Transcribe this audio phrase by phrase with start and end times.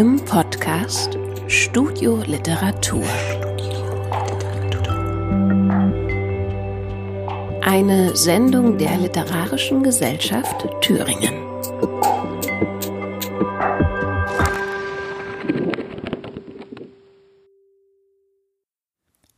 [0.00, 3.04] im Podcast Studio Literatur.
[7.60, 11.34] Eine Sendung der Literarischen Gesellschaft Thüringen.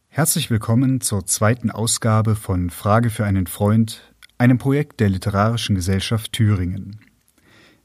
[0.07, 6.33] Herzlich willkommen zur zweiten Ausgabe von Frage für einen Freund, einem Projekt der Literarischen Gesellschaft
[6.33, 7.01] Thüringen.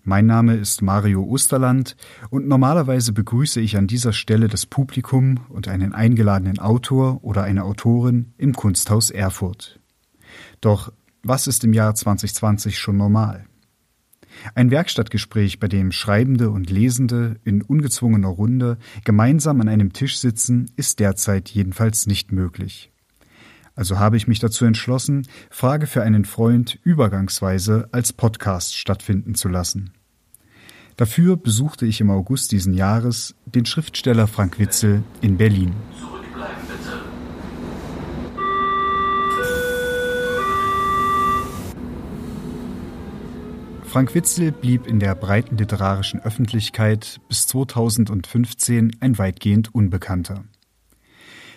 [0.10, 1.98] Mein Name ist Mario Osterland
[2.30, 7.66] und normalerweise begrüße ich an dieser Stelle das Publikum und einen eingeladenen Autor oder eine
[7.66, 9.82] Autorin im Kunsthaus Erfurt.
[10.62, 13.48] Doch was ist im Jahr 2020 schon normal?
[14.56, 20.72] Ein Werkstattgespräch, bei dem Schreibende und Lesende in ungezwungener Runde gemeinsam an einem Tisch sitzen,
[20.78, 22.94] ist derzeit jedenfalls nicht möglich.
[23.76, 29.50] Also habe ich mich dazu entschlossen, Frage für einen Freund übergangsweise als Podcast stattfinden zu
[29.50, 29.92] lassen.
[30.98, 35.74] Dafür besuchte ich im August diesen Jahres den Schriftsteller Frank Witzel in Berlin.
[43.84, 50.46] Frank Witzel blieb in der breiten literarischen Öffentlichkeit bis 2015 ein weitgehend Unbekannter.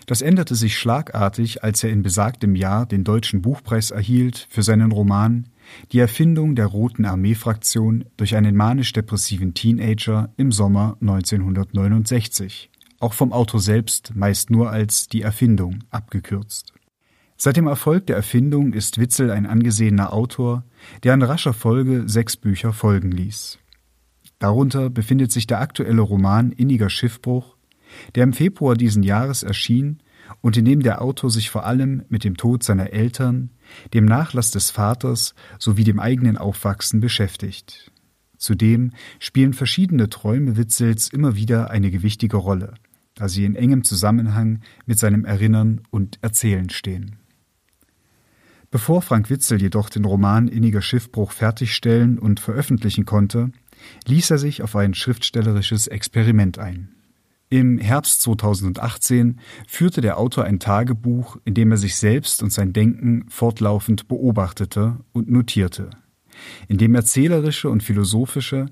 [0.05, 4.93] Das änderte sich schlagartig, als er in besagtem Jahr den Deutschen Buchpreis erhielt für seinen
[4.93, 5.49] Roman
[5.93, 13.61] Die Erfindung der Roten Armee-Fraktion durch einen manisch-depressiven Teenager im Sommer 1969, auch vom Autor
[13.61, 16.73] selbst meist nur als Die Erfindung abgekürzt.
[17.37, 20.65] Seit dem Erfolg der Erfindung ist Witzel ein angesehener Autor,
[21.05, 23.59] der in rascher Folge sechs Bücher folgen ließ.
[24.39, 27.57] Darunter befindet sich der aktuelle Roman Inniger Schiffbruch,
[28.15, 30.03] der im Februar diesen Jahres erschien
[30.41, 33.51] und in dem der Autor sich vor allem mit dem Tod seiner Eltern,
[33.95, 37.91] dem Nachlass des Vaters sowie dem eigenen Aufwachsen beschäftigt.
[38.37, 42.75] Zudem spielen verschiedene Träume Witzels immer wieder eine gewichtige Rolle,
[43.15, 47.17] da sie in engem Zusammenhang mit seinem Erinnern und Erzählen stehen.
[48.71, 53.51] Bevor Frank Witzel jedoch den Roman Inniger Schiffbruch fertigstellen und veröffentlichen konnte,
[54.07, 56.95] ließ er sich auf ein schriftstellerisches Experiment ein.
[57.53, 62.73] Im Herbst 2018 führte der Autor ein Tagebuch, in dem er sich selbst und sein
[62.73, 65.91] Denken fortlaufend beobachtete und notierte,
[66.69, 68.67] in dem erzählerische und philosophische,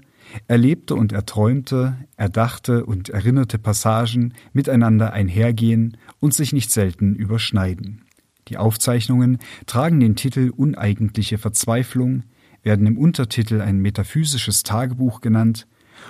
[0.46, 8.04] erlebte und erträumte, erdachte und erinnerte Passagen miteinander einhergehen und sich nicht selten überschneiden.
[8.46, 12.22] Die Aufzeichnungen tragen den Titel Uneigentliche Verzweiflung,
[12.62, 15.66] werden im Untertitel ein metaphysisches Tagebuch genannt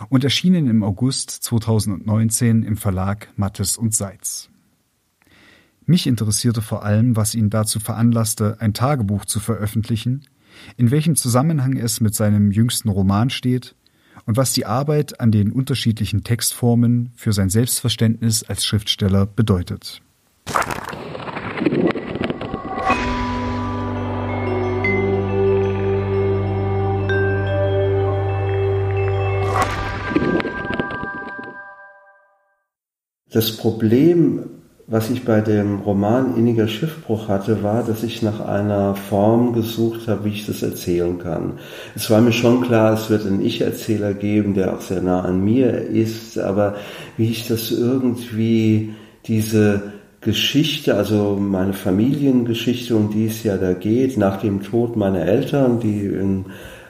[0.08, 4.50] und erschienen im August 2019 im Verlag Mattes und Seitz.
[5.86, 10.26] Mich interessierte vor allem, was ihn dazu veranlasste, ein Tagebuch zu veröffentlichen,
[10.76, 13.74] in welchem Zusammenhang es mit seinem jüngsten Roman steht
[14.26, 20.02] und was die Arbeit an den unterschiedlichen Textformen für sein Selbstverständnis als Schriftsteller bedeutet.
[33.30, 34.44] Das Problem,
[34.86, 40.08] was ich bei dem Roman Inniger Schiffbruch hatte, war, dass ich nach einer Form gesucht
[40.08, 41.58] habe, wie ich das erzählen kann.
[41.94, 45.44] Es war mir schon klar, es wird einen Ich-Erzähler geben, der auch sehr nah an
[45.44, 46.76] mir ist, aber
[47.18, 48.94] wie ich das irgendwie
[49.26, 55.20] diese Geschichte, also meine Familiengeschichte, um die es ja da geht, nach dem Tod meiner
[55.20, 56.46] Eltern, die im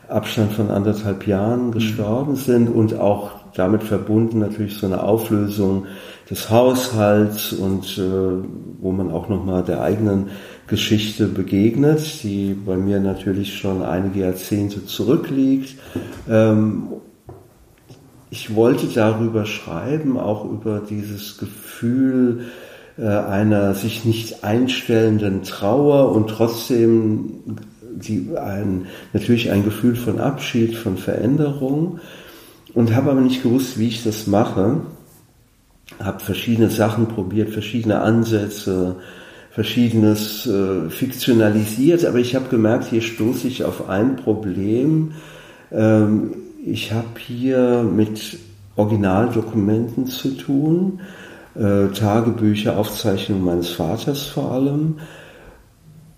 [0.09, 5.87] Abstand von anderthalb Jahren gestorben sind und auch damit verbunden natürlich so eine Auflösung
[6.31, 8.47] des Haushalts und äh,
[8.81, 10.27] wo man auch nochmal der eigenen
[10.66, 15.77] Geschichte begegnet, die bei mir natürlich schon einige Jahrzehnte zurückliegt.
[16.28, 16.89] Ähm,
[18.31, 22.47] ich wollte darüber schreiben, auch über dieses Gefühl
[22.99, 27.56] äh, einer sich nicht einstellenden Trauer und trotzdem
[27.95, 32.01] die, ein, natürlich ein Gefühl von Abschied, von Veränderung
[32.74, 34.83] und habe aber nicht gewusst, wie ich das mache
[36.02, 38.96] habe verschiedene Sachen probiert, verschiedene Ansätze,
[39.50, 45.12] verschiedenes äh, fiktionalisiert, aber ich habe gemerkt, hier stoße ich auf ein Problem.
[45.72, 48.38] Ähm, ich habe hier mit
[48.76, 51.00] Originaldokumenten zu tun,
[51.56, 54.98] äh, Tagebücher, Aufzeichnungen meines Vaters vor allem.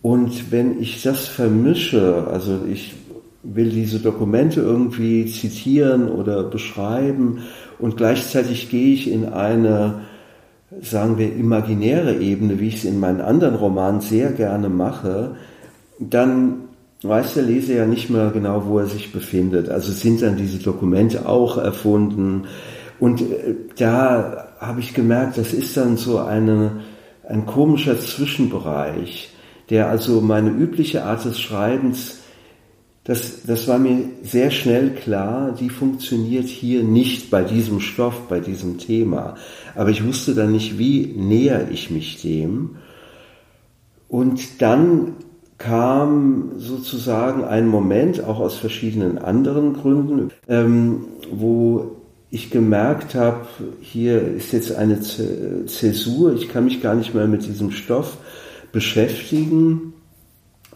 [0.02, 2.94] Und wenn ich das vermische, also ich
[3.42, 7.40] will diese Dokumente irgendwie zitieren oder beschreiben.
[7.78, 10.02] Und gleichzeitig gehe ich in eine,
[10.82, 15.36] sagen wir, imaginäre Ebene, wie ich es in meinen anderen Romanen sehr gerne mache,
[15.98, 16.62] dann
[17.02, 19.70] weiß der Leser ja nicht mehr genau, wo er sich befindet.
[19.70, 22.46] Also sind dann diese Dokumente auch erfunden?
[22.98, 26.80] Und äh, da habe ich gemerkt, das ist dann so eine,
[27.26, 29.30] ein komischer Zwischenbereich,
[29.70, 32.19] der also meine übliche Art des Schreibens,
[33.04, 38.40] das, das war mir sehr schnell klar, die funktioniert hier nicht bei diesem Stoff, bei
[38.40, 39.36] diesem Thema.
[39.74, 42.76] Aber ich wusste dann nicht, wie näher ich mich dem.
[44.08, 45.14] Und dann
[45.56, 51.96] kam sozusagen ein Moment, auch aus verschiedenen anderen Gründen, ähm, wo
[52.30, 53.46] ich gemerkt habe,
[53.80, 58.18] hier ist jetzt eine Zäsur, ich kann mich gar nicht mehr mit diesem Stoff
[58.72, 59.94] beschäftigen.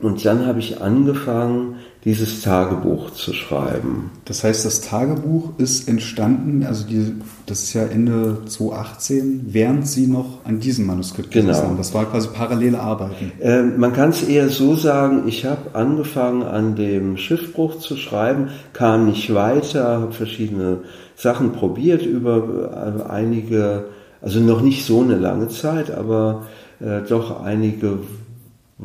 [0.05, 4.11] Und dann habe ich angefangen, dieses Tagebuch zu schreiben.
[4.27, 7.15] Das heißt, das Tagebuch ist entstanden, also die,
[7.47, 11.55] das ist ja Ende 2018, während Sie noch an diesem Manuskript genau.
[11.55, 11.79] haben.
[11.79, 13.33] Das war quasi parallele Arbeiten.
[13.41, 18.51] Äh, man kann es eher so sagen, ich habe angefangen an dem Schiffbruch zu schreiben,
[18.75, 20.81] kam nicht weiter, habe verschiedene
[21.17, 23.85] Sachen probiert über äh, einige,
[24.21, 26.43] also noch nicht so eine lange Zeit, aber
[26.81, 28.01] äh, doch einige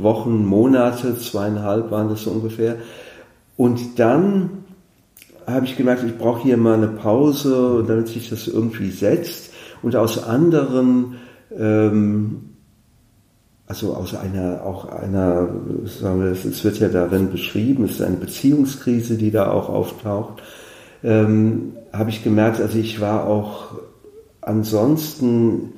[0.01, 2.77] Wochen, Monate, zweieinhalb waren das so ungefähr.
[3.57, 4.63] Und dann
[5.45, 9.51] habe ich gemerkt, ich brauche hier mal eine Pause, damit sich das irgendwie setzt.
[9.81, 11.15] Und aus anderen,
[11.57, 12.49] ähm,
[13.67, 15.47] also aus einer, auch einer,
[15.85, 20.41] sagen wir, es wird ja darin beschrieben, es ist eine Beziehungskrise, die da auch auftaucht,
[21.03, 23.79] ähm, habe ich gemerkt, also ich war auch
[24.41, 25.73] ansonsten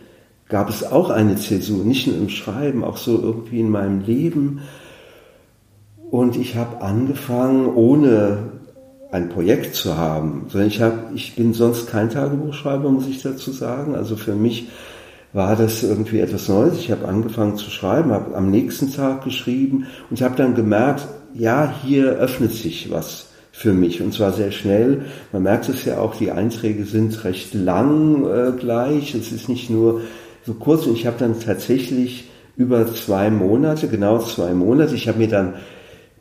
[0.52, 4.60] gab es auch eine Zäsur, nicht nur im Schreiben, auch so irgendwie in meinem Leben.
[6.12, 8.52] Und ich habe angefangen, ohne
[9.12, 13.52] ein Projekt zu haben, sondern ich habe, ich bin sonst kein Tagebuchschreiber, muss ich dazu
[13.52, 13.96] sagen.
[13.96, 14.68] Also für mich
[15.32, 16.78] war das irgendwie etwas Neues.
[16.78, 21.74] Ich habe angefangen zu schreiben, habe am nächsten Tag geschrieben und habe dann gemerkt, ja,
[21.82, 25.06] hier öffnet sich was für mich und zwar sehr schnell.
[25.32, 29.16] Man merkt es ja auch, die Einträge sind recht lang äh, gleich.
[29.16, 30.02] Es ist nicht nur
[30.46, 35.20] so kurz und ich habe dann tatsächlich über zwei Monate, genau zwei Monate, ich habe
[35.20, 35.56] mir dann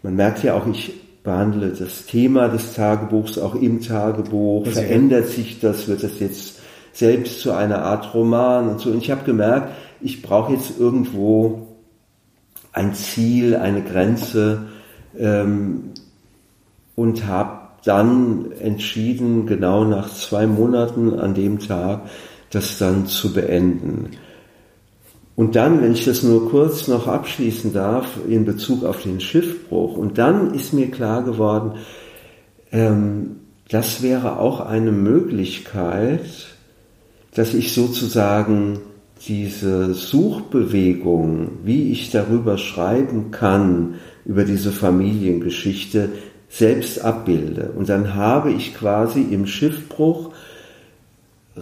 [0.02, 4.64] man merkt ja auch, ich behandle das Thema des Tagebuchs auch im Tagebuch.
[4.64, 5.88] Das Verändert sich das?
[5.88, 6.60] Wird das jetzt
[6.92, 8.90] selbst zu einer Art Roman und so?
[8.90, 11.66] Und ich habe gemerkt, ich brauche jetzt irgendwo
[12.72, 14.68] ein Ziel, eine Grenze
[15.18, 15.90] ähm,
[16.96, 22.02] und habe dann entschieden, genau nach zwei Monaten an dem Tag,
[22.50, 24.10] das dann zu beenden.
[25.36, 29.96] Und dann, wenn ich das nur kurz noch abschließen darf, in Bezug auf den Schiffbruch,
[29.96, 31.78] und dann ist mir klar geworden,
[32.72, 33.36] ähm,
[33.68, 36.24] das wäre auch eine Möglichkeit,
[37.34, 38.80] dass ich sozusagen
[39.26, 43.94] diese Suchbewegung, wie ich darüber schreiben kann,
[44.24, 46.10] über diese Familiengeschichte,
[46.48, 47.72] selbst abbilde.
[47.76, 50.32] Und dann habe ich quasi im Schiffbruch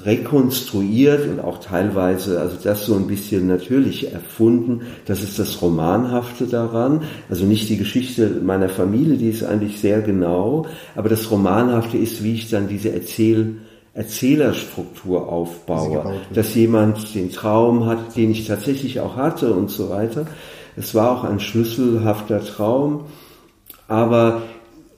[0.04, 4.82] rekonstruiert und auch teilweise, also das so ein bisschen natürlich erfunden.
[5.06, 7.02] Das ist das Romanhafte daran.
[7.28, 10.66] Also nicht die Geschichte meiner Familie, die ist eigentlich sehr genau,
[10.96, 13.56] aber das Romanhafte ist, wie ich dann diese Erzähl
[13.94, 20.26] Erzählerstruktur aufbaue, dass jemand den Traum hat, den ich tatsächlich auch hatte und so weiter.
[20.76, 23.06] Es war auch ein schlüsselhafter Traum,
[23.88, 24.42] aber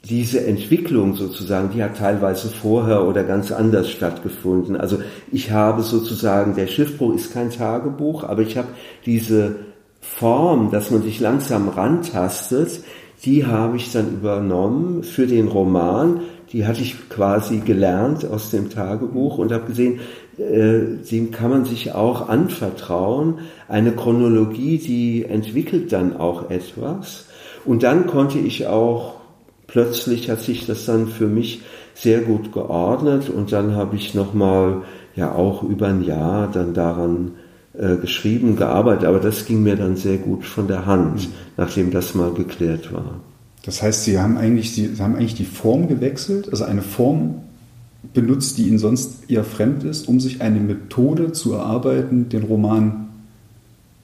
[0.05, 4.77] diese Entwicklung sozusagen, die hat teilweise vorher oder ganz anders stattgefunden.
[4.77, 4.99] Also
[5.31, 8.69] ich habe sozusagen, der Schiffbruch ist kein Tagebuch, aber ich habe
[9.05, 9.57] diese
[10.01, 12.81] Form, dass man sich langsam rantastet,
[13.25, 16.23] die habe ich dann übernommen für den Roman.
[16.53, 20.01] Die hatte ich quasi gelernt aus dem Tagebuch und habe gesehen,
[20.39, 23.41] äh, dem kann man sich auch anvertrauen.
[23.69, 27.27] Eine Chronologie, die entwickelt dann auch etwas.
[27.67, 29.20] Und dann konnte ich auch
[29.71, 31.63] plötzlich hat sich das dann für mich
[31.95, 34.83] sehr gut geordnet und dann habe ich nochmal
[35.17, 37.33] ja auch über ein Jahr dann daran
[37.79, 41.33] äh, geschrieben, gearbeitet, aber das ging mir dann sehr gut von der Hand, mhm.
[41.57, 43.21] nachdem das mal geklärt war.
[43.65, 47.43] Das heißt, Sie haben eigentlich, Sie haben eigentlich die Form gewechselt, also eine Form
[48.15, 53.09] benutzt, die Ihnen sonst eher fremd ist, um sich eine Methode zu erarbeiten, den Roman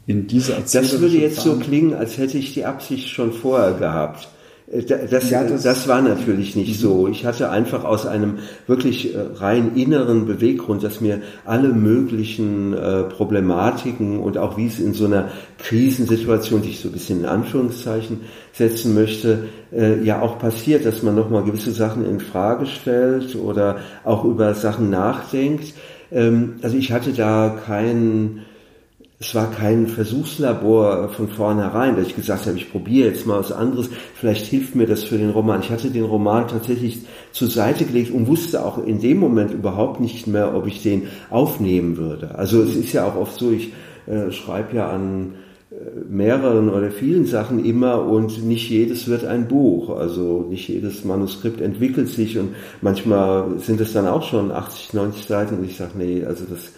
[0.07, 3.73] in diese Erzählung Das würde jetzt so klingen, als hätte ich die Absicht schon vorher
[3.73, 4.29] gehabt.
[4.71, 7.09] Äh, das, ja, das, das, war natürlich nicht so.
[7.09, 13.05] Ich hatte einfach aus einem wirklich äh, rein inneren Beweggrund, dass mir alle möglichen äh,
[13.05, 17.27] Problematiken und auch wie es in so einer Krisensituation, die ich so ein bisschen in
[17.27, 18.21] Anführungszeichen
[18.53, 23.79] setzen möchte, äh, ja auch passiert, dass man nochmal gewisse Sachen in Frage stellt oder
[24.05, 25.75] auch über Sachen nachdenkt.
[26.11, 28.43] Ähm, also ich hatte da keinen
[29.19, 33.51] es war kein Versuchslabor von vornherein, dass ich gesagt habe, ich probiere jetzt mal was
[33.51, 35.61] anderes, vielleicht hilft mir das für den Roman.
[35.61, 36.99] Ich hatte den Roman tatsächlich
[37.33, 41.05] zur Seite gelegt und wusste auch in dem Moment überhaupt nicht mehr, ob ich den
[41.31, 42.35] aufnehmen würde.
[42.35, 43.73] Also es ist ja auch oft so, ich
[44.07, 45.33] äh, schreibe ja an
[45.71, 45.75] äh,
[46.11, 49.97] mehreren oder vielen Sachen immer und nicht jedes wird ein Buch.
[49.97, 52.51] Also nicht jedes Manuskript entwickelt sich und
[52.83, 56.73] manchmal sind es dann auch schon 80, 90 Seiten und ich sage, nee, also das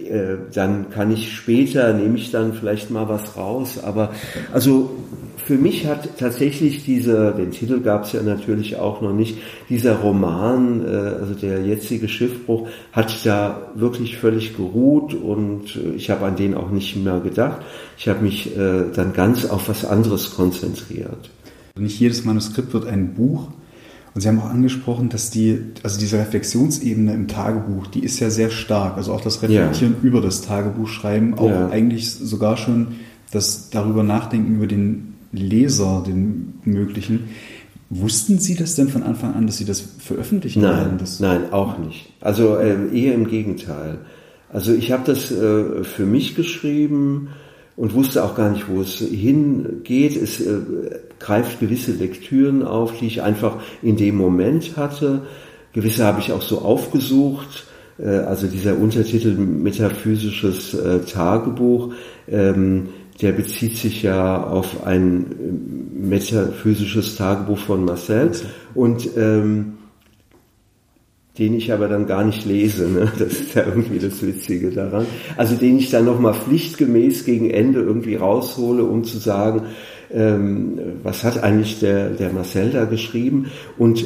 [0.00, 3.82] äh, dann kann ich später, nehme ich dann vielleicht mal was raus.
[3.82, 4.10] Aber
[4.52, 4.96] also
[5.36, 9.96] für mich hat tatsächlich dieser, den Titel gab es ja natürlich auch noch nicht, dieser
[9.96, 16.26] Roman, äh, also der jetzige Schiffbruch, hat da wirklich völlig geruht und äh, ich habe
[16.26, 17.60] an den auch nicht mehr gedacht.
[17.98, 21.30] Ich habe mich dann ganz auf was anderes konzentriert.
[21.78, 23.48] Nicht jedes Manuskript wird ein Buch,
[24.14, 28.28] und Sie haben auch angesprochen, dass die, also diese Reflexionsebene im Tagebuch, die ist ja
[28.28, 28.98] sehr stark.
[28.98, 30.06] Also auch das Reflektieren ja.
[30.06, 31.68] über das Tagebuchschreiben, auch ja.
[31.70, 32.88] eigentlich sogar schon
[33.30, 37.30] das darüber nachdenken über den Leser, den möglichen.
[37.88, 40.98] Wussten Sie das denn von Anfang an, dass Sie das veröffentlichen nein, werden?
[40.98, 42.12] Das nein, auch nicht.
[42.20, 43.98] Also äh, eher im Gegenteil.
[44.52, 47.28] Also ich habe das äh, für mich geschrieben
[47.76, 50.16] und wusste auch gar nicht, wo es hingeht.
[50.16, 50.58] Es äh,
[51.18, 55.22] greift gewisse Lektüren auf, die ich einfach in dem Moment hatte.
[55.72, 57.66] Gewisse habe ich auch so aufgesucht.
[57.98, 61.94] Äh, also dieser Untertitel Metaphysisches äh, Tagebuch,
[62.28, 62.88] ähm,
[63.20, 68.32] der bezieht sich ja auf ein äh, metaphysisches Tagebuch von Marcel.
[68.74, 69.74] Und ähm,
[71.38, 72.88] den ich aber dann gar nicht lese.
[72.88, 73.10] Ne?
[73.18, 75.06] Das ist ja irgendwie das Witzige daran.
[75.36, 79.62] Also den ich dann nochmal pflichtgemäß gegen Ende irgendwie raushole, um zu sagen,
[80.12, 83.50] ähm, was hat eigentlich der, der Marcel da geschrieben?
[83.78, 84.04] Und,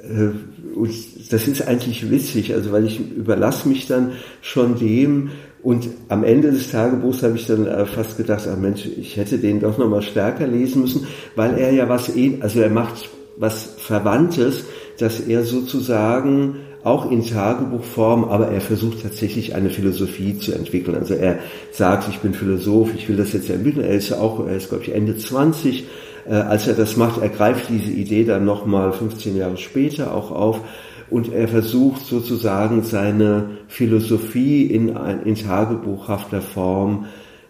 [0.00, 0.30] äh,
[0.74, 0.90] und
[1.30, 5.30] das ist eigentlich witzig, also weil ich überlasse mich dann schon dem,
[5.62, 9.38] und am Ende des Tagebuchs habe ich dann äh, fast gedacht, ah Mensch, ich hätte
[9.38, 13.74] den doch nochmal stärker lesen müssen, weil er ja was, eh, also er macht was
[13.78, 14.64] Verwandtes,
[14.98, 20.96] dass er sozusagen auch in Tagebuchform, aber er versucht tatsächlich eine Philosophie zu entwickeln.
[20.96, 21.38] Also er
[21.72, 23.84] sagt, ich bin Philosoph, ich will das jetzt entwickeln.
[23.84, 25.84] Er ist ja auch, er ist glaube ich Ende 20.
[26.26, 30.30] Äh, als er das macht, er greift diese Idee dann nochmal 15 Jahre später auch
[30.30, 30.60] auf
[31.10, 37.06] und er versucht sozusagen seine Philosophie in, in tagebuchhafter Form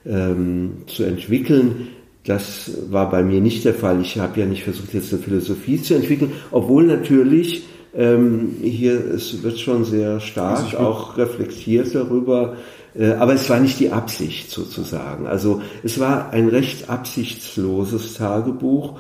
[0.07, 1.89] ähm, zu entwickeln.
[2.25, 4.01] Das war bei mir nicht der Fall.
[4.01, 7.65] Ich habe ja nicht versucht, jetzt eine Philosophie zu entwickeln, obwohl natürlich
[7.95, 12.57] ähm, hier es wird schon sehr stark also auch reflektiert darüber,
[12.95, 15.27] äh, aber es war nicht die Absicht sozusagen.
[15.27, 18.99] Also es war ein recht absichtsloses Tagebuch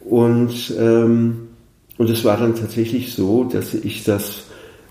[0.00, 1.48] und ähm,
[1.98, 4.44] und es war dann tatsächlich so, dass ich das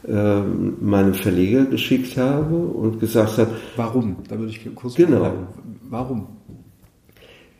[0.08, 3.52] ähm, meinem Verleger geschickt habe und gesagt habe.
[3.76, 4.18] Warum?
[4.30, 5.20] Da würde ich kurz genau.
[5.20, 5.48] Fragen.
[5.90, 6.28] Warum?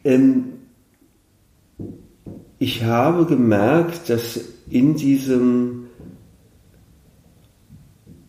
[0.04, 0.54] Ähm,
[2.60, 4.40] ich habe gemerkt, dass
[4.70, 5.88] in diesem,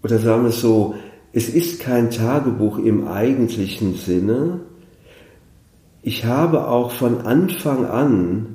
[0.03, 0.95] oder sagen wir es so,
[1.33, 4.61] es ist kein Tagebuch im eigentlichen Sinne.
[6.03, 8.52] Ich habe auch von Anfang an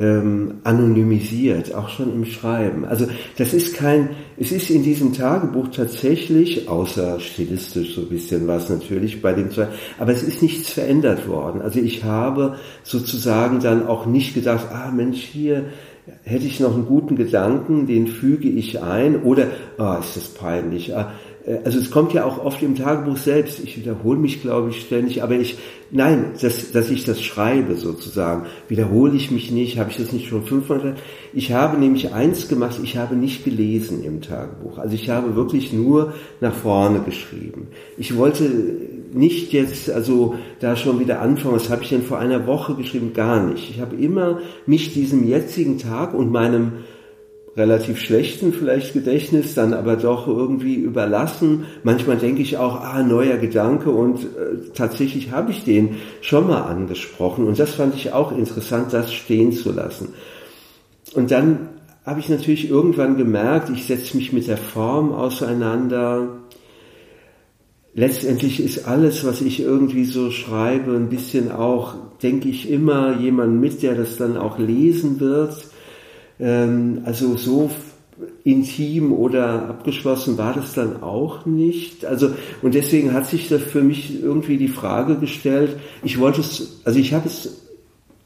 [0.00, 2.84] ähm, anonymisiert, auch schon im Schreiben.
[2.84, 8.46] Also das ist kein, es ist in diesem Tagebuch tatsächlich, außer stilistisch so ein bisschen
[8.46, 11.62] was natürlich bei dem zwei, aber es ist nichts verändert worden.
[11.62, 15.64] Also ich habe sozusagen dann auch nicht gedacht, ah Mensch, hier
[16.22, 20.96] hätte ich noch einen guten Gedanken, den füge ich ein, oder, ah, ist das peinlich,
[20.96, 21.12] ah,
[21.64, 25.22] also es kommt ja auch oft im Tagebuch selbst, ich wiederhole mich, glaube ich, ständig,
[25.22, 25.56] aber ich,
[25.90, 30.28] nein, dass, dass ich das schreibe sozusagen, wiederhole ich mich nicht, habe ich das nicht
[30.28, 31.00] schon fünfmal gesagt.
[31.32, 34.78] Ich habe nämlich eins gemacht, ich habe nicht gelesen im Tagebuch.
[34.78, 37.68] Also ich habe wirklich nur nach vorne geschrieben.
[37.96, 38.50] Ich wollte
[39.12, 43.12] nicht jetzt, also da schon wieder anfangen, was habe ich denn vor einer Woche geschrieben?
[43.14, 43.70] Gar nicht.
[43.70, 46.72] Ich habe immer mich diesem jetzigen Tag und meinem
[47.58, 51.64] relativ schlechten vielleicht Gedächtnis dann aber doch irgendwie überlassen.
[51.82, 56.62] Manchmal denke ich auch, ah, neuer Gedanke und äh, tatsächlich habe ich den schon mal
[56.62, 60.14] angesprochen und das fand ich auch interessant, das stehen zu lassen.
[61.14, 61.70] Und dann
[62.06, 66.38] habe ich natürlich irgendwann gemerkt, ich setze mich mit der Form auseinander.
[67.92, 73.60] Letztendlich ist alles, was ich irgendwie so schreibe, ein bisschen auch, denke ich, immer jemand
[73.60, 75.54] mit, der das dann auch lesen wird
[76.40, 77.70] also so
[78.44, 82.04] intim oder abgeschlossen war das dann auch nicht.
[82.04, 82.30] Also
[82.62, 85.76] und deswegen hat sich da für mich irgendwie die Frage gestellt.
[86.02, 87.62] Ich wollte es, also ich habe es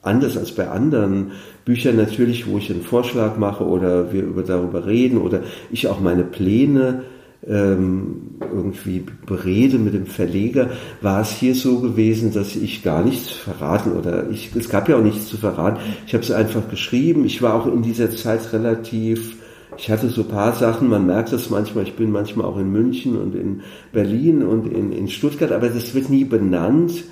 [0.02, 1.32] anders als bei anderen
[1.64, 6.00] Büchern natürlich, wo ich einen Vorschlag mache oder wir über darüber reden oder ich auch
[6.00, 7.04] meine Pläne
[7.46, 10.70] ähm, irgendwie berede mit dem Verleger,
[11.00, 14.96] war es hier so gewesen, dass ich gar nichts verraten oder ich, es gab ja
[14.96, 15.80] auch nichts zu verraten.
[16.06, 17.24] Ich habe es einfach geschrieben.
[17.24, 19.36] Ich war auch in dieser Zeit relativ,
[19.76, 23.16] ich hatte so paar Sachen, man merkt das manchmal, ich bin manchmal auch in München
[23.16, 27.04] und in Berlin und in, in Stuttgart, aber das wird nie benannt.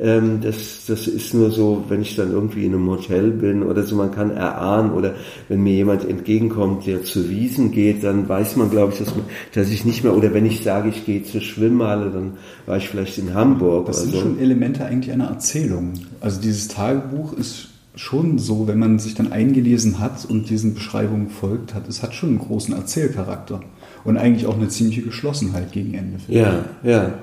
[0.00, 3.82] Ähm, das, das ist nur so, wenn ich dann irgendwie in einem Hotel bin oder
[3.82, 5.14] so, man kann erahnen oder
[5.48, 9.24] wenn mir jemand entgegenkommt, der zu Wiesen geht, dann weiß man, glaube ich, dass, man,
[9.54, 12.34] dass ich nicht mehr, oder wenn ich sage, ich gehe zur Schwimmhalle, dann
[12.66, 13.86] war ich vielleicht in Hamburg.
[13.86, 14.20] Das sind so.
[14.20, 15.94] schon Elemente eigentlich einer Erzählung.
[16.20, 21.28] Also dieses Tagebuch ist schon so, wenn man sich dann eingelesen hat und diesen Beschreibungen
[21.28, 23.60] folgt hat, es hat schon einen großen Erzählcharakter
[24.04, 26.18] und eigentlich auch eine ziemliche Geschlossenheit gegen Ende.
[26.28, 27.14] Ja, ja.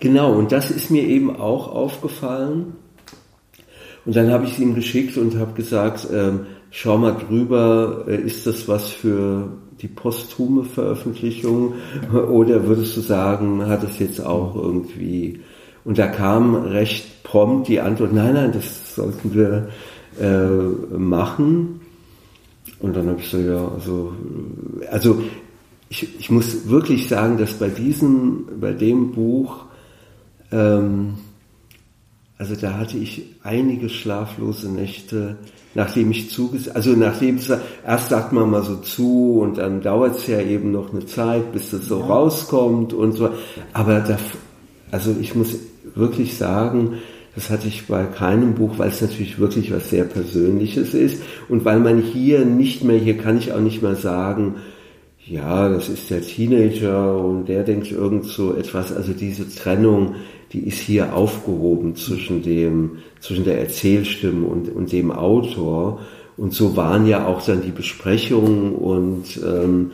[0.00, 2.74] Genau, und das ist mir eben auch aufgefallen.
[4.04, 8.16] Und dann habe ich es ihm geschickt und habe gesagt, ähm, schau mal drüber, äh,
[8.16, 9.48] ist das was für
[9.80, 11.74] die posthume Veröffentlichung
[12.12, 15.40] oder würdest du sagen, hat es jetzt auch irgendwie...
[15.84, 19.68] Und da kam recht prompt die Antwort, nein, nein, das sollten wir
[20.20, 21.80] äh, machen.
[22.78, 24.12] Und dann habe ich so, ja, also,
[24.90, 25.22] also
[25.88, 29.64] ich, ich muss wirklich sagen, dass bei diesem, bei dem Buch
[30.52, 31.14] ähm,
[32.38, 35.36] also da hatte ich einige schlaflose Nächte,
[35.74, 37.50] nachdem ich zugesagt, also nachdem es,
[37.86, 41.52] erst sagt man mal so zu und dann dauert es ja eben noch eine Zeit,
[41.52, 42.06] bis es so ja.
[42.06, 43.30] rauskommt und so.
[43.72, 44.18] Aber da,
[44.90, 45.56] also ich muss
[45.94, 46.94] wirklich sagen,
[47.34, 51.64] das hatte ich bei keinem Buch, weil es natürlich wirklich was sehr Persönliches ist und
[51.64, 54.56] weil man hier nicht mehr, hier kann ich auch nicht mehr sagen,
[55.32, 60.16] ja, das ist der Teenager und der denkt irgend so etwas, also diese Trennung,
[60.52, 66.00] die ist hier aufgehoben zwischen dem, zwischen der Erzählstimme und, und dem Autor.
[66.36, 69.92] Und so waren ja auch dann die Besprechungen und ähm,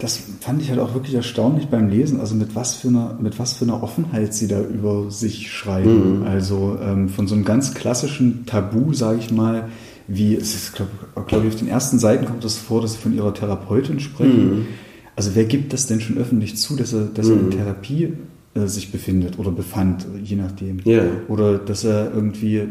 [0.00, 3.38] das fand ich halt auch wirklich erstaunlich beim Lesen, also mit was für einer, mit
[3.38, 6.20] was für einer Offenheit sie da über sich schreiben.
[6.20, 6.26] Mhm.
[6.26, 9.68] Also ähm, von so einem ganz klassischen Tabu, sage ich mal,
[10.12, 10.90] wie es ist, glaube
[11.26, 14.50] glaub ich, auf den ersten Seiten kommt das vor, dass sie von ihrer Therapeutin sprechen.
[14.50, 14.66] Mhm.
[15.14, 17.50] Also wer gibt das denn schon öffentlich zu, dass er, dass er in mhm.
[17.50, 18.14] Therapie
[18.54, 20.80] äh, sich befindet oder befand, je nachdem.
[20.84, 21.04] Yeah.
[21.28, 22.66] Oder dass er irgendwie äh,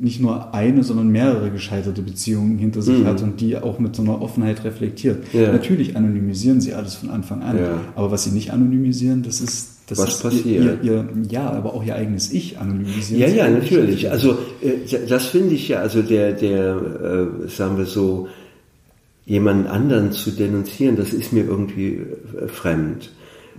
[0.00, 3.06] nicht nur eine, sondern mehrere gescheiterte Beziehungen hinter sich mhm.
[3.06, 5.24] hat und die auch mit so einer Offenheit reflektiert.
[5.34, 5.52] Yeah.
[5.52, 7.80] Natürlich anonymisieren sie alles von Anfang an, yeah.
[7.94, 10.44] aber was sie nicht anonymisieren, das ist das was ist passiert.
[10.46, 13.20] Ihr, ihr, ja, aber auch ihr eigenes Ich anonymisieren.
[13.20, 14.10] Ja, ja, natürlich.
[14.10, 18.28] Also äh, das finde ich ja, also der, der, äh, sagen wir so,
[19.26, 21.98] jemanden anderen zu denunzieren, das ist mir irgendwie
[22.40, 23.10] äh, fremd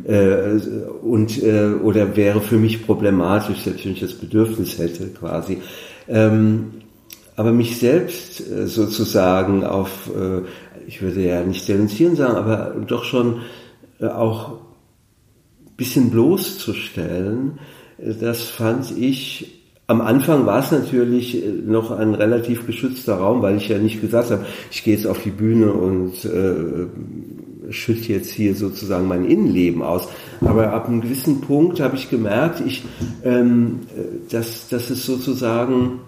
[0.05, 0.59] äh,
[1.01, 5.57] und äh, oder wäre für mich problematisch, selbst wenn ich das Bedürfnis hätte quasi.
[6.07, 6.71] Ähm,
[7.35, 10.41] aber mich selbst äh, sozusagen auf, äh,
[10.87, 13.41] ich würde ja nicht denunzieren sagen, aber doch schon
[13.99, 14.59] äh, auch
[15.77, 17.59] bisschen bloßzustellen,
[17.97, 23.57] äh, das fand ich am Anfang war es natürlich noch ein relativ geschützter Raum, weil
[23.57, 26.87] ich ja nicht gesagt habe, ich gehe jetzt auf die Bühne und äh,
[27.69, 30.07] schütte jetzt hier sozusagen mein Innenleben aus.
[30.41, 32.83] Aber ab einem gewissen Punkt habe ich gemerkt, ich,
[33.23, 33.81] ähm,
[34.29, 35.99] dass, dass es sozusagen,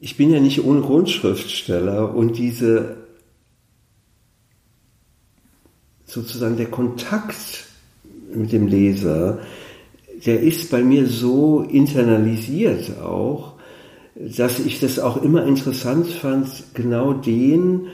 [0.00, 2.96] ich bin ja nicht ohne Grundschriftsteller und diese
[6.04, 7.66] sozusagen der Kontakt
[8.34, 9.40] mit dem Leser,
[10.24, 13.54] der ist bei mir so internalisiert auch,
[14.14, 17.88] dass ich das auch immer interessant fand, genau den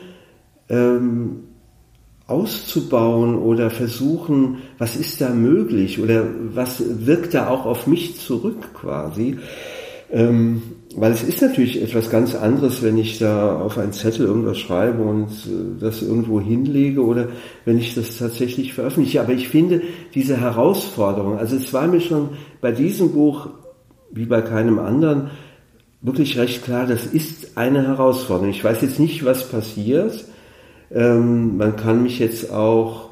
[0.73, 1.45] ähm,
[2.27, 8.73] auszubauen oder versuchen, was ist da möglich oder was wirkt da auch auf mich zurück
[8.75, 9.39] quasi.
[10.11, 10.63] Ähm,
[10.95, 15.03] weil es ist natürlich etwas ganz anderes, wenn ich da auf einen Zettel irgendwas schreibe
[15.03, 17.29] und äh, das irgendwo hinlege oder
[17.65, 19.21] wenn ich das tatsächlich veröffentliche.
[19.21, 19.83] Aber ich finde
[20.15, 22.31] diese Herausforderung, also es war mir schon
[22.61, 23.49] bei diesem Buch
[24.11, 25.31] wie bei keinem anderen
[26.03, 28.51] wirklich recht klar, das ist eine Herausforderung.
[28.51, 30.27] Ich weiß jetzt nicht, was passiert,
[30.95, 33.11] ähm, man kann mich jetzt auch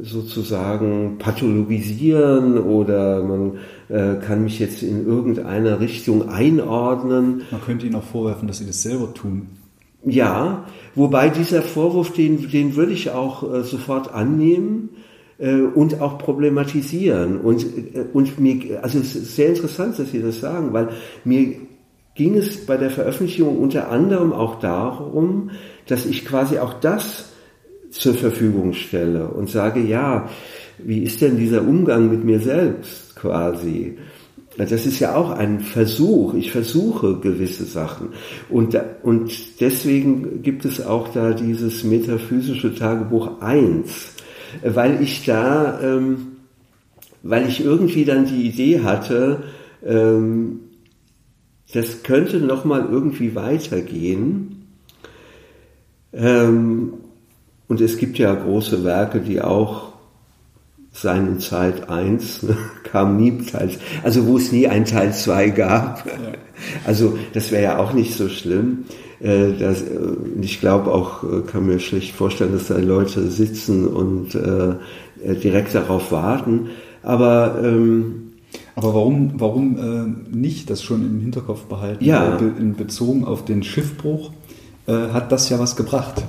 [0.00, 7.42] sozusagen pathologisieren oder man äh, kann mich jetzt in irgendeiner Richtung einordnen.
[7.50, 9.48] Man könnte Ihnen auch vorwerfen, dass Sie das selber tun.
[10.04, 14.90] Ja, wobei dieser Vorwurf, den, den würde ich auch äh, sofort annehmen
[15.38, 17.40] äh, und auch problematisieren.
[17.40, 20.90] Und, äh, und mir, also es ist sehr interessant, dass Sie das sagen, weil
[21.24, 21.56] mir
[22.14, 25.50] ging es bei der Veröffentlichung unter anderem auch darum,
[25.88, 27.30] dass ich quasi auch das
[27.90, 30.28] zur Verfügung stelle und sage, ja,
[30.78, 33.96] wie ist denn dieser Umgang mit mir selbst quasi?
[34.66, 36.34] das ist ja auch ein Versuch.
[36.34, 38.08] Ich versuche gewisse Sachen.
[38.48, 44.14] Und, und deswegen gibt es auch da dieses metaphysische Tagebuch 1,
[44.64, 46.38] weil ich da, ähm,
[47.22, 49.44] weil ich irgendwie dann die Idee hatte,
[49.86, 50.60] ähm,
[51.72, 54.47] das könnte noch mal irgendwie weitergehen.
[56.12, 56.94] Ähm,
[57.68, 59.92] und es gibt ja große Werke, die auch
[60.92, 63.70] seinen Zeit 1 ne, kam nie Teil,
[64.02, 66.06] also wo es nie ein Teil 2 gab.
[66.06, 66.12] Ja.
[66.84, 68.84] Also das wäre ja auch nicht so schlimm.
[69.20, 69.86] Äh, das, äh,
[70.40, 74.74] ich glaube auch, äh, kann mir schlecht vorstellen, dass da Leute sitzen und äh,
[75.36, 76.70] direkt darauf warten.
[77.02, 78.24] Aber ähm,
[78.74, 82.04] aber warum, warum äh, nicht das schon im Hinterkopf behalten?
[82.04, 82.36] Ja.
[82.36, 84.30] in Bezogen auf den Schiffbruch
[84.88, 86.24] äh, hat das ja was gebracht.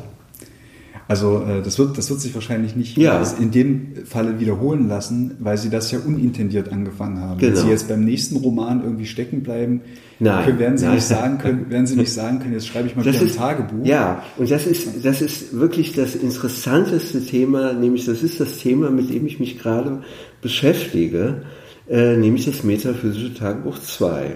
[1.07, 3.23] Also äh, das, wird, das wird sich wahrscheinlich nicht ja.
[3.39, 7.39] in dem Falle wiederholen lassen, weil sie das ja unintendiert angefangen haben.
[7.39, 7.55] Genau.
[7.55, 9.81] Wenn sie jetzt beim nächsten Roman irgendwie stecken bleiben,
[10.19, 10.95] nein, können, werden sie nein.
[10.95, 13.31] nicht sagen können, werden sie nicht sagen können, jetzt schreibe ich mal das wieder ist,
[13.31, 13.85] ein Tagebuch.
[13.87, 18.91] Ja, und das ist, das ist wirklich das interessanteste Thema, nämlich das ist das Thema,
[18.91, 20.03] mit dem ich mich gerade
[20.43, 21.41] beschäftige
[21.89, 24.35] äh, nämlich das Metaphysische Tagebuch 2.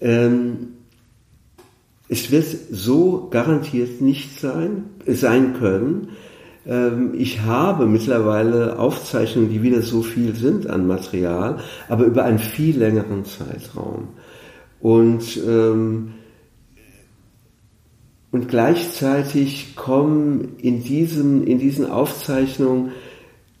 [0.00, 0.74] Ähm,
[2.08, 6.08] es wird so garantiert nicht sein, sein können.
[6.66, 12.38] Ähm, ich habe mittlerweile Aufzeichnungen, die wieder so viel sind an Material, aber über einen
[12.38, 14.08] viel längeren Zeitraum.
[14.80, 16.14] Und, ähm,
[18.30, 22.92] und gleichzeitig kommen in, diesem, in diesen Aufzeichnungen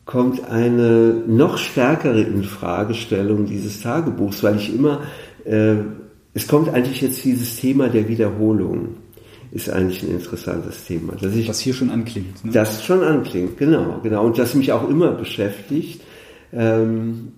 [0.04, 5.02] kommt eine noch stärkere Infragestellung dieses Tagebuchs, weil ich immer,
[5.44, 5.76] äh,
[6.34, 8.96] es kommt eigentlich jetzt dieses Thema der Wiederholung,
[9.50, 11.14] ist eigentlich ein interessantes Thema.
[11.14, 12.44] Dass ich, das hier schon anklingt.
[12.44, 12.52] Ne?
[12.52, 14.24] Das schon anklingt, genau, genau.
[14.24, 16.02] Und das mich auch immer beschäftigt.
[16.52, 17.32] Ähm,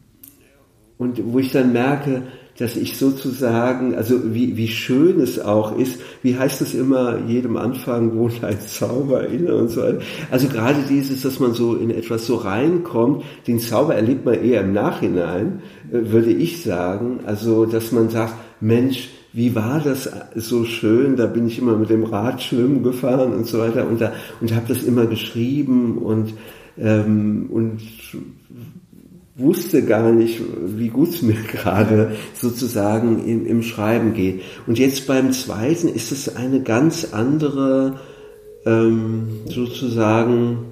[0.98, 2.24] und wo ich dann merke,
[2.59, 7.57] dass ich sozusagen, also wie, wie schön es auch ist, wie heißt es immer, jedem
[7.57, 10.00] Anfang wohnt ein Zauber inne und so weiter.
[10.31, 14.61] Also gerade dieses, dass man so in etwas so reinkommt, den Zauber erlebt man eher
[14.61, 17.20] im Nachhinein, äh, würde ich sagen.
[17.24, 21.90] Also, dass man sagt, Mensch, wie war das so schön, da bin ich immer mit
[21.90, 26.35] dem Rad schwimmen gefahren und so weiter und da und habe das immer geschrieben und
[26.77, 27.81] ähm, und
[29.37, 34.42] wusste gar nicht, wie gut es mir gerade sozusagen im, im, Schreiben geht.
[34.66, 38.01] Und jetzt beim zweiten ist es eine ganz andere
[38.66, 40.66] ähm, sozusagen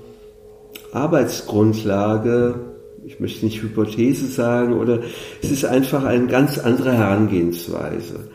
[0.92, 2.67] Arbeitsgrundlage.
[3.08, 5.00] Ich möchte nicht Hypothese sagen oder
[5.42, 8.28] es ist einfach eine ganz andere Herangehensweise.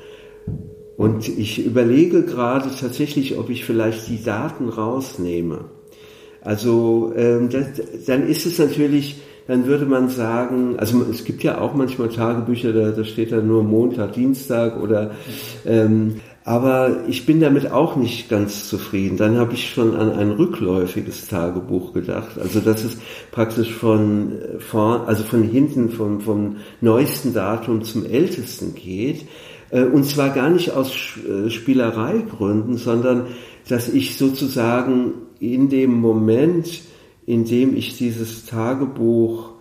[0.98, 5.66] Und ich überlege gerade tatsächlich, ob ich vielleicht die Daten rausnehme.
[6.42, 7.68] Also ähm, das,
[8.08, 12.72] dann ist es natürlich dann würde man sagen, also es gibt ja auch manchmal Tagebücher,
[12.72, 15.12] da, da steht dann nur Montag, Dienstag oder
[15.66, 19.18] ähm, aber ich bin damit auch nicht ganz zufrieden.
[19.18, 22.38] Dann habe ich schon an ein rückläufiges Tagebuch gedacht.
[22.40, 22.98] Also dass es
[23.32, 29.26] praktisch von vor, also von hinten vom, vom neuesten Datum zum ältesten geht.
[29.70, 30.94] Äh, und zwar gar nicht aus
[31.28, 33.28] äh, Spielereigründen, sondern
[33.70, 36.82] dass ich sozusagen in dem Moment
[37.26, 39.54] indem ich dieses Tagebuch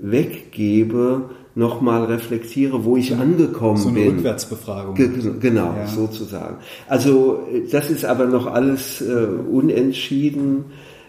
[0.00, 3.82] weggebe, nochmal reflektiere, wo ich angekommen bin.
[3.82, 4.16] So eine bin.
[4.16, 4.94] Rückwärtsbefragung.
[4.94, 5.86] Ge genau, ja.
[5.86, 6.58] sozusagen.
[6.86, 7.40] Also
[7.72, 10.66] das ist aber noch alles äh, unentschieden.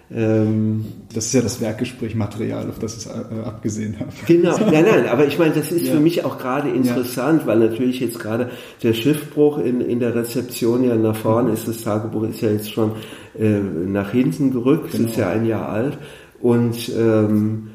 [0.09, 4.09] Ähm, das ist ja das Werkgesprächmaterial, auf das ich äh, abgesehen habe.
[4.25, 5.93] Genau, nein, nein, aber ich meine, das ist ja.
[5.95, 7.47] für mich auch gerade interessant, ja.
[7.47, 8.49] weil natürlich jetzt gerade
[8.83, 12.71] der Schiffbruch in, in der Rezeption ja nach vorne ist, das Tagebuch ist ja jetzt
[12.71, 12.93] schon
[13.37, 15.09] äh, nach hinten gerückt, genau.
[15.09, 15.97] ist ja ein Jahr alt
[16.39, 17.71] und ähm,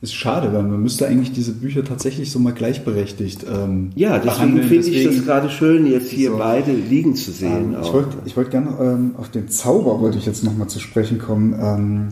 [0.00, 4.62] ist schade, weil man müsste eigentlich diese Bücher tatsächlich so mal gleichberechtigt ähm, Ja, deswegen
[4.62, 7.74] finde ich das gerade schön, jetzt hier so, beide liegen zu sehen.
[7.74, 11.18] Ähm, ich wollte wollt gerne ähm, auf den Zauber wollte ich jetzt nochmal zu sprechen
[11.18, 11.54] kommen.
[11.60, 12.08] Ähm,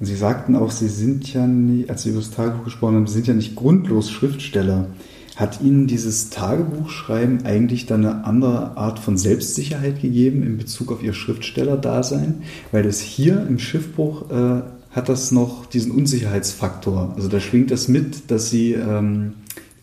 [0.00, 3.14] Sie sagten auch, Sie sind ja nie, als Sie über das Tagebuch gesprochen haben, Sie
[3.14, 4.86] sind ja nicht grundlos Schriftsteller.
[5.34, 11.02] Hat Ihnen dieses Tagebuchschreiben eigentlich dann eine andere Art von Selbstsicherheit gegeben in Bezug auf
[11.02, 12.42] Ihr Schriftstellerdasein?
[12.70, 14.62] Weil es hier im Schiffbruch äh,
[14.98, 17.14] hat das noch diesen Unsicherheitsfaktor.
[17.16, 19.34] Also da schwingt das mit, dass sie ähm,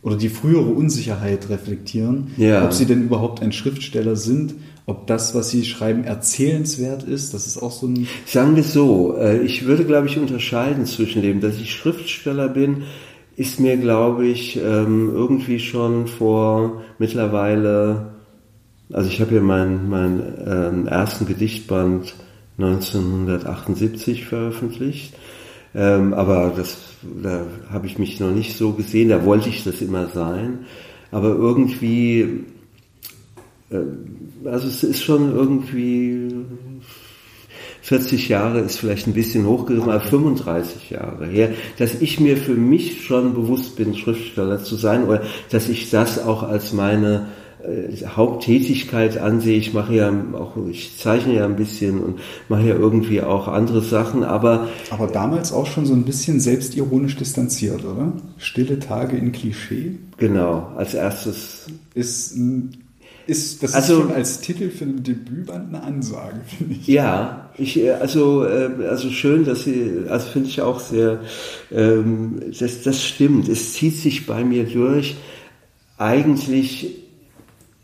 [0.03, 2.63] oder die frühere Unsicherheit reflektieren, ja.
[2.63, 4.53] ob sie denn überhaupt ein Schriftsteller sind,
[4.85, 7.33] ob das, was sie schreiben, erzählenswert ist.
[7.33, 8.07] Das ist auch so ein.
[8.27, 12.83] Sagen wir so, äh, ich würde, glaube ich, unterscheiden zwischen dem, dass ich Schriftsteller bin,
[13.35, 18.13] ist mir, glaube ich, ähm, irgendwie schon vor mittlerweile,
[18.93, 22.13] also ich habe ja meinen mein, ähm, ersten Gedichtband
[22.57, 25.13] 1978 veröffentlicht.
[25.73, 26.77] Ähm, aber das,
[27.21, 30.65] da habe ich mich noch nicht so gesehen, da wollte ich das immer sein.
[31.11, 32.45] Aber irgendwie,
[33.69, 33.77] äh,
[34.45, 36.31] also es ist schon irgendwie
[37.85, 42.55] 40 Jahre ist vielleicht ein bisschen hochgegriffen, aber 35 Jahre her, dass ich mir für
[42.55, 47.27] mich schon bewusst bin, Schriftsteller zu sein oder dass ich das auch als meine
[48.15, 49.57] Haupttätigkeit ansehe.
[49.57, 53.81] Ich mache ja auch, ich zeichne ja ein bisschen und mache ja irgendwie auch andere
[53.81, 54.67] Sachen, aber.
[54.89, 58.13] Aber damals auch schon so ein bisschen selbstironisch distanziert, oder?
[58.37, 59.97] Stille Tage in Klischee?
[60.17, 61.67] Genau, als erstes.
[61.93, 62.35] Ist
[63.27, 66.87] ist, das also, ist schon als Titel für ein Debütband eine Ansage, finde ich.
[66.87, 71.21] Ja, ich, äh, also, äh, also schön, dass Sie, also finde ich auch sehr,
[71.71, 73.49] ähm, das, das stimmt.
[73.49, 75.15] Es zieht sich bei mir durch
[75.97, 77.04] eigentlich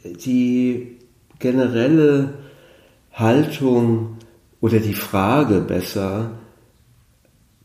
[0.04, 0.98] die
[1.40, 2.34] generelle
[3.14, 4.18] Haltung
[4.60, 6.32] oder die Frage besser,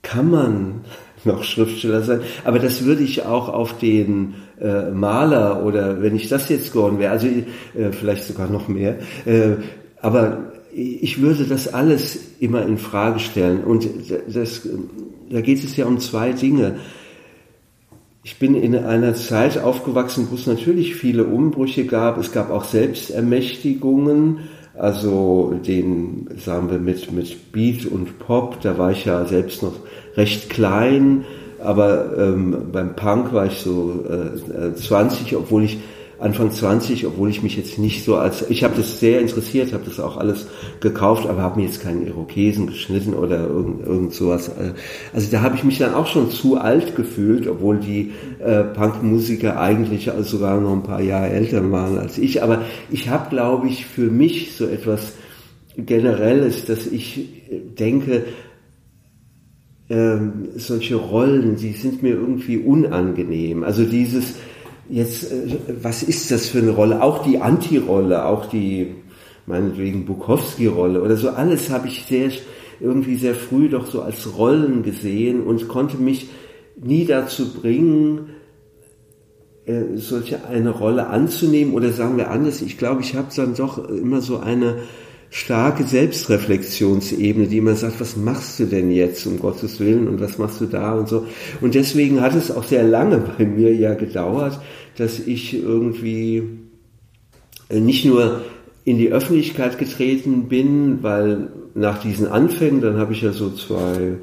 [0.03, 0.81] kann man
[1.25, 2.21] noch Schriftsteller sein.
[2.45, 6.99] Aber das würde ich auch auf den äh, Maler oder wenn ich das jetzt geworden
[6.99, 8.99] wäre, also äh, vielleicht sogar noch mehr.
[9.25, 9.57] Äh,
[10.01, 13.65] aber ich würde das alles immer in Frage stellen.
[13.65, 13.89] Und
[14.29, 14.69] das,
[15.31, 16.77] da geht es ja um zwei Dinge.
[18.27, 22.19] Ich bin in einer Zeit aufgewachsen, wo es natürlich viele Umbrüche gab.
[22.19, 24.41] Es gab auch Selbstermächtigungen,
[24.77, 29.75] also den, sagen wir, mit, mit Beat und Pop, da war ich ja selbst noch
[30.17, 31.25] recht klein,
[31.63, 35.79] aber ähm, beim Punk war ich so äh, 20, äh, obwohl ich
[36.19, 39.85] Anfang 20, obwohl ich mich jetzt nicht so als ich habe das sehr interessiert, habe
[39.85, 40.47] das auch alles
[40.81, 44.51] gekauft, aber habe mir jetzt keinen Irokesen geschnitten oder irgend, irgend sowas.
[45.13, 49.61] Also da habe ich mich dann auch schon zu alt gefühlt, obwohl die äh, Punkmusiker
[49.61, 52.43] eigentlich sogar noch ein paar Jahre älter waren als ich.
[52.43, 55.15] Aber ich habe, glaube ich, für mich so etwas
[55.77, 57.29] Generelles, dass ich
[57.79, 58.25] denke,
[59.91, 63.63] ähm, solche Rollen, die sind mir irgendwie unangenehm.
[63.63, 64.35] Also dieses,
[64.89, 67.03] jetzt, äh, was ist das für eine Rolle?
[67.03, 68.95] Auch die Anti-Rolle, auch die,
[69.47, 72.31] meinetwegen Bukowski-Rolle oder so, alles habe ich sehr,
[72.81, 76.29] irgendwie sehr früh doch so als Rollen gesehen und konnte mich
[76.77, 78.31] nie dazu bringen,
[79.65, 83.89] äh, solche eine Rolle anzunehmen oder sagen wir anders, ich glaube, ich habe dann doch
[83.89, 84.77] immer so eine
[85.31, 90.39] starke Selbstreflexionsebene, die immer sagt, was machst du denn jetzt um Gottes Willen und was
[90.39, 91.27] machst du da und so.
[91.61, 94.61] Und deswegen hat es auch sehr lange bei mir ja gedauert,
[94.97, 96.43] dass ich irgendwie
[97.69, 98.43] äh, nicht nur
[98.85, 104.19] in die Öffentlichkeit getreten bin, weil nach diesen Anfängen, dann habe ich ja so zwei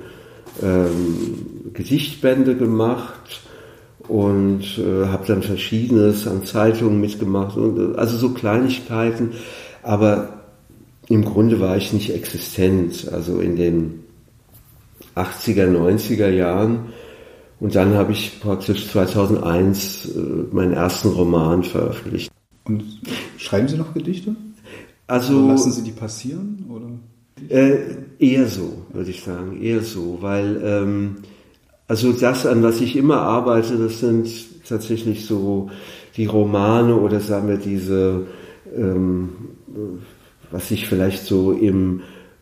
[0.62, 3.42] ähm, Gedichtbände gemacht
[4.08, 9.32] und äh, habe dann verschiedenes an Zeitungen mitgemacht und also so Kleinigkeiten,
[9.82, 10.43] aber
[11.14, 14.04] im Grunde war ich nicht existent, also in den
[15.16, 16.88] 80er, 90er Jahren.
[17.60, 20.20] Und dann habe ich praktisch 2001 äh,
[20.52, 22.32] meinen ersten Roman veröffentlicht.
[22.66, 22.84] Und
[23.38, 24.36] schreiben Sie noch Gedichte?
[25.06, 26.90] Also oder lassen Sie die passieren oder?
[27.50, 27.78] Äh,
[28.18, 31.18] eher so, würde ich sagen, eher so, weil ähm,
[31.88, 34.30] also das, an was ich immer arbeite, das sind
[34.68, 35.70] tatsächlich so
[36.18, 38.26] die Romane oder sagen wir diese
[38.76, 39.30] ähm,
[40.54, 42.02] was sich vielleicht so im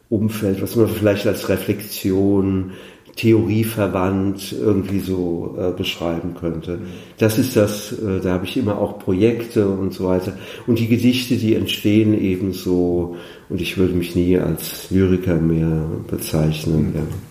[0.10, 2.72] Umfeld, was man vielleicht als Reflexion,
[3.16, 6.80] Theorieverwandt irgendwie so äh, beschreiben könnte.
[7.18, 10.38] Das ist das, äh, da habe ich immer auch Projekte und so weiter.
[10.66, 13.18] Und die Gedichte, die entstehen ebenso,
[13.50, 16.90] und ich würde mich nie als Lyriker mehr bezeichnen.
[16.90, 16.96] Mhm.
[16.96, 17.31] Ja.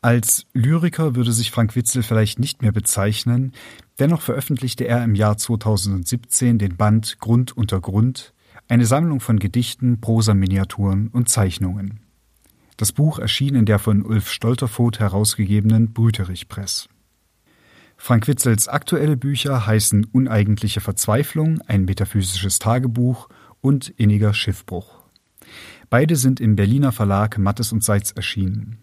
[0.00, 3.52] Als Lyriker würde sich Frank Witzel vielleicht nicht mehr bezeichnen,
[3.98, 8.32] dennoch veröffentlichte er im Jahr 2017 den Band Grund unter Grund,
[8.68, 12.00] eine Sammlung von Gedichten, Prosa-Miniaturen und Zeichnungen.
[12.76, 16.88] Das Buch erschien in der von Ulf Stolterfoth herausgegebenen Brüterich Press.
[17.96, 23.28] Frank Witzels aktuelle Bücher heißen Uneigentliche Verzweiflung, ein metaphysisches Tagebuch
[23.60, 25.02] und Inniger Schiffbruch.
[25.90, 28.78] Beide sind im Berliner Verlag Mattes und Seitz erschienen.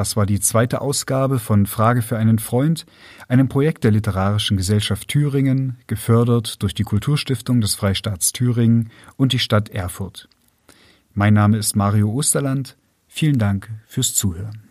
[0.00, 2.86] Das war die zweite Ausgabe von Frage für einen Freund,
[3.28, 9.38] einem Projekt der Literarischen Gesellschaft Thüringen, gefördert durch die Kulturstiftung des Freistaats Thüringen und die
[9.38, 10.30] Stadt Erfurt.
[11.12, 12.78] Mein Name ist Mario Osterland.
[13.08, 14.69] Vielen Dank fürs Zuhören.